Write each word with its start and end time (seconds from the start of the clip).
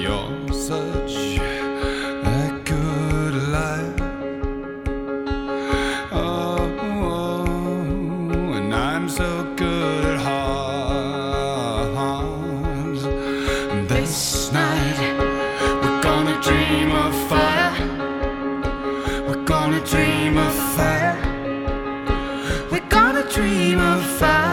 You're 0.00 0.48
such 0.54 1.14
a 1.36 2.62
good 2.64 3.34
life. 3.52 4.00
Oh, 6.10 6.62
and 8.56 8.74
I'm 8.74 9.10
so 9.10 9.44
good 9.56 10.04
at 10.04 10.18
heart. 10.20 11.90
This 13.88 14.50
night 14.52 14.98
we're 15.82 16.00
gonna 16.00 16.40
dream 16.40 16.92
of 16.92 17.14
fire. 17.28 17.74
We're 19.28 19.44
gonna 19.44 19.84
dream 19.84 20.38
of 20.38 20.54
fire. 20.76 21.18
We're 22.72 22.88
gonna 22.88 23.24
dream 23.30 23.78
of 23.78 24.02
fire. 24.18 24.49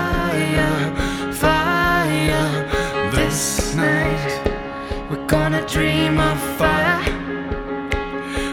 dream 5.67 6.17
of 6.17 6.39
fire. 6.57 7.03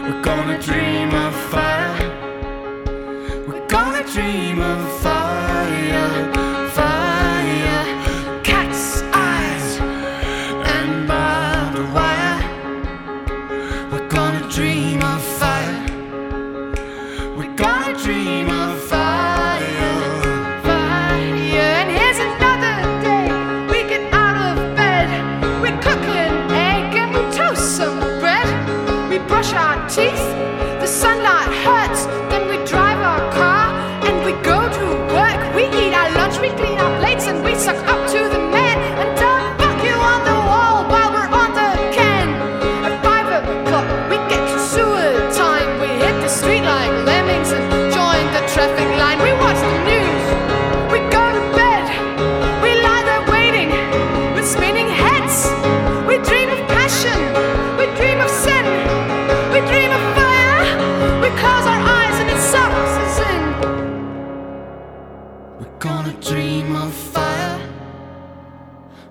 We're 0.03 0.21
gonna 0.21 0.61
dream 0.61 1.13
of 1.13 1.33
fire. 1.49 1.95
We're 3.47 3.65
gonna 3.67 4.03
dream 4.11 4.59
of 4.59 5.01
fire. 5.01 6.33
Fire. 6.71 8.41
Cat's 8.43 9.01
eyes 9.13 9.79
and 10.75 11.07
barbed 11.07 11.79
wire. 11.93 12.41
We're 13.91 14.09
gonna 14.09 14.49
dream 14.51 15.01
of 15.01 15.21
fire. 15.23 15.85
We're 17.37 17.55
gonna 17.55 17.97
dream 17.97 18.49
of. 18.49 18.54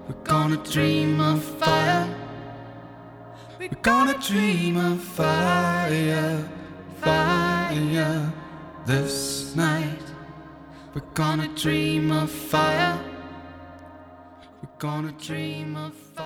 We're 0.06 0.22
gonna 0.24 0.58
dream 0.58 1.18
of 1.18 1.42
fire. 1.42 2.14
We're 3.58 3.68
gonna 3.80 4.18
dream 4.18 4.76
of 4.76 5.00
fire, 5.00 6.46
fire 7.00 8.32
this 8.84 9.56
night. 9.56 10.02
We're 10.94 11.00
gonna 11.14 11.48
dream 11.48 12.12
of 12.12 12.30
fire. 12.30 13.00
We're 14.62 14.78
gonna 14.78 15.12
dream 15.12 15.74
of 15.76 15.94
fire. 15.94 16.23